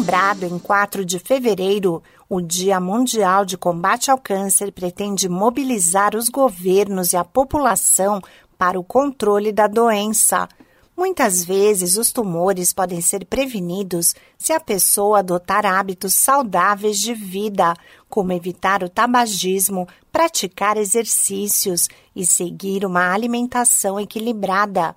[0.00, 6.30] Lembrado em 4 de fevereiro, o Dia Mundial de Combate ao Câncer pretende mobilizar os
[6.30, 8.22] governos e a população
[8.56, 10.48] para o controle da doença.
[10.96, 17.74] Muitas vezes, os tumores podem ser prevenidos se a pessoa adotar hábitos saudáveis de vida,
[18.08, 24.96] como evitar o tabagismo, praticar exercícios e seguir uma alimentação equilibrada.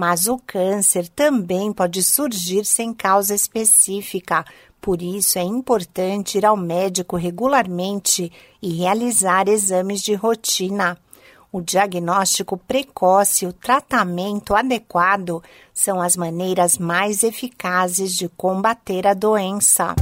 [0.00, 4.46] Mas o câncer também pode surgir sem causa específica,
[4.80, 8.32] por isso é importante ir ao médico regularmente
[8.62, 10.96] e realizar exames de rotina.
[11.52, 19.12] O diagnóstico precoce e o tratamento adequado são as maneiras mais eficazes de combater a
[19.12, 19.94] doença.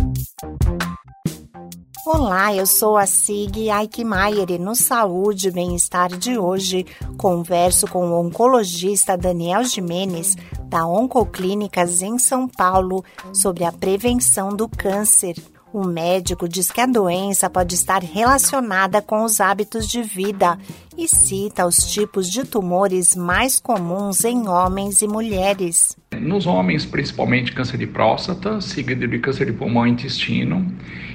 [2.10, 6.86] Olá, eu sou a Sig Eichmeier e no Saúde e Bem-Estar de hoje
[7.18, 10.34] converso com o oncologista Daniel Jimenez,
[10.70, 15.36] da Oncoclínicas em São Paulo, sobre a prevenção do câncer.
[15.72, 20.58] O médico diz que a doença pode estar relacionada com os hábitos de vida
[20.96, 25.94] e cita os tipos de tumores mais comuns em homens e mulheres.
[26.18, 30.66] Nos homens, principalmente câncer de próstata, seguido de câncer de pulmão e intestino,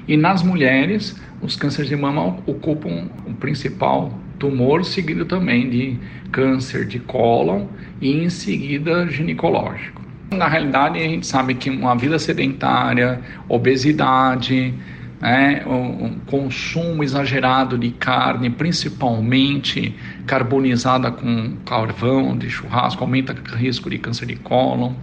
[0.08, 6.00] e nas mulheres, os cânceres de mama ocupam o principal tumor, seguido também de
[6.32, 7.66] câncer de cólon
[8.00, 10.03] e em seguida ginecológico.
[10.38, 14.74] Na realidade, a gente sabe que uma vida sedentária, obesidade,
[15.22, 19.96] né, um consumo exagerado de carne, principalmente
[20.26, 24.94] carbonizada com carvão de churrasco, aumenta o risco de câncer de cólon.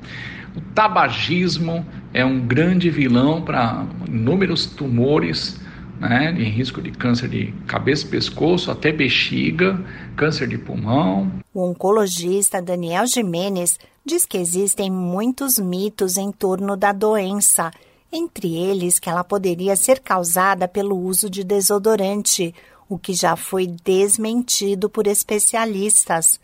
[0.54, 5.58] O tabagismo é um grande vilão para inúmeros tumores
[6.00, 9.78] né, de risco de câncer de cabeça, pescoço, até bexiga,
[10.16, 11.30] câncer de pulmão.
[11.52, 17.70] O oncologista Daniel Jimenez diz que existem muitos mitos em torno da doença,
[18.10, 22.54] entre eles que ela poderia ser causada pelo uso de desodorante,
[22.88, 26.40] o que já foi desmentido por especialistas.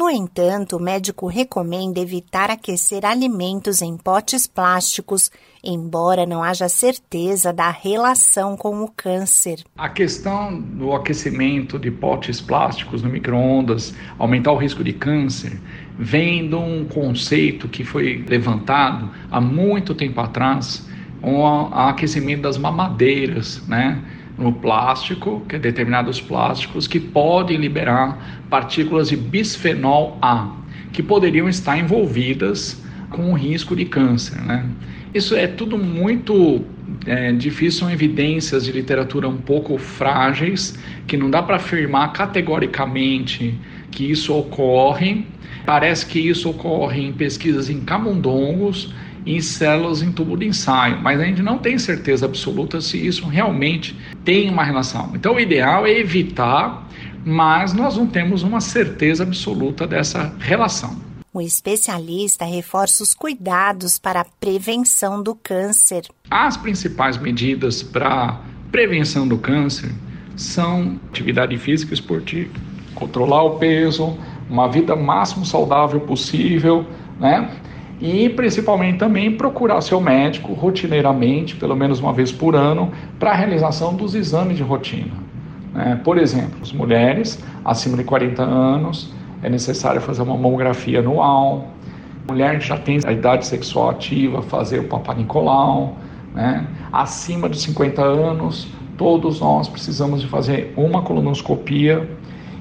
[0.00, 5.30] No entanto, o médico recomenda evitar aquecer alimentos em potes plásticos,
[5.62, 9.62] embora não haja certeza da relação com o câncer.
[9.76, 15.60] A questão do aquecimento de potes plásticos no micro-ondas, aumentar o risco de câncer,
[15.98, 20.88] vem de um conceito que foi levantado há muito tempo atrás,
[21.22, 21.44] o
[21.74, 24.02] aquecimento das mamadeiras, né?
[24.40, 30.56] No plástico, que é determinados plásticos que podem liberar partículas de bisfenol A,
[30.92, 34.64] que poderiam estar envolvidas com o risco de câncer, né?
[35.12, 36.64] Isso é tudo muito
[37.04, 43.58] é, difícil, são evidências de literatura um pouco frágeis, que não dá para afirmar categoricamente
[43.90, 45.26] que isso ocorre.
[45.66, 48.94] Parece que isso ocorre em pesquisas em camundongos,
[49.26, 53.26] em células em tubo de ensaio, mas a gente não tem certeza absoluta se isso
[53.26, 55.12] realmente tem uma relação.
[55.14, 56.88] Então, o ideal é evitar,
[57.24, 60.96] mas nós não temos uma certeza absoluta dessa relação.
[61.32, 66.02] O especialista reforça os cuidados para a prevenção do câncer.
[66.28, 68.40] As principais medidas para
[68.72, 69.92] prevenção do câncer
[70.34, 72.50] são atividade física esportiva,
[72.94, 76.84] controlar o peso, uma vida máximo saudável possível,
[77.20, 77.48] né?
[78.00, 83.34] E principalmente também procurar seu médico rotineiramente, pelo menos uma vez por ano, para a
[83.34, 85.12] realização dos exames de rotina.
[85.74, 86.00] Né?
[86.02, 89.12] Por exemplo, as mulheres acima de 40 anos
[89.42, 91.68] é necessário fazer uma mamografia anual,
[92.26, 95.96] mulher que já tem a idade sexual ativa, fazer o Papa Nicolau,
[96.34, 96.66] né?
[96.92, 102.08] acima de 50 anos, todos nós precisamos de fazer uma colonoscopia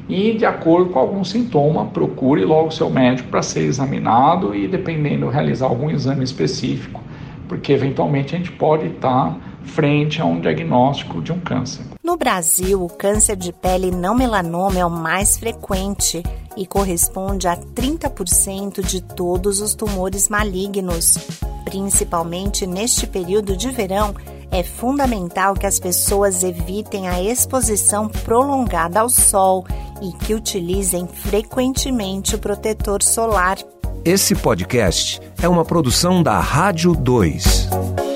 [0.10, 5.30] e, de acordo com algum sintoma, procure logo seu médico para ser examinado e, dependendo,
[5.30, 7.00] realizar algum exame específico,
[7.48, 11.86] porque eventualmente a gente pode estar frente a um diagnóstico de um câncer.
[12.04, 16.24] No Brasil, o câncer de pele não melanoma é o mais frequente
[16.58, 21.18] e corresponde a 30% de todos os tumores malignos.
[21.64, 24.16] Principalmente neste período de verão,
[24.52, 29.66] é fundamental que as pessoas evitem a exposição prolongada ao sol
[30.02, 33.58] e que utilizem frequentemente o protetor solar.
[34.04, 38.09] Esse podcast é uma produção da Rádio 2.